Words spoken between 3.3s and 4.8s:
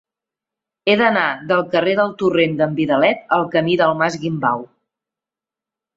al camí del Mas Guimbau.